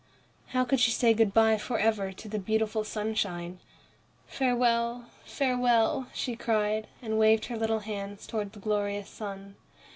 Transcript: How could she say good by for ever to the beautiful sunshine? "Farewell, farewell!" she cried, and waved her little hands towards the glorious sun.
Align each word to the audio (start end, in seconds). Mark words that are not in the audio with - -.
How 0.47 0.65
could 0.65 0.79
she 0.79 0.89
say 0.89 1.13
good 1.13 1.31
by 1.31 1.59
for 1.59 1.77
ever 1.77 2.11
to 2.11 2.27
the 2.27 2.39
beautiful 2.39 2.83
sunshine? 2.83 3.59
"Farewell, 4.25 5.11
farewell!" 5.25 6.07
she 6.11 6.35
cried, 6.35 6.87
and 7.03 7.19
waved 7.19 7.45
her 7.45 7.55
little 7.55 7.81
hands 7.81 8.25
towards 8.25 8.53
the 8.53 8.59
glorious 8.59 9.09
sun. 9.11 9.57